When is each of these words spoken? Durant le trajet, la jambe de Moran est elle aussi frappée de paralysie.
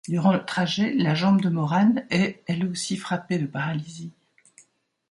Durant 0.09 0.33
le 0.33 0.43
trajet, 0.43 0.95
la 0.95 1.13
jambe 1.13 1.41
de 1.41 1.49
Moran 1.49 1.93
est 2.09 2.41
elle 2.47 2.65
aussi 2.65 2.97
frappée 2.97 3.37
de 3.37 3.45
paralysie. 3.45 4.11